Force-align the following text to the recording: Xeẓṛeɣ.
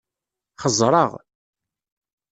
Xeẓṛeɣ. 0.61 1.11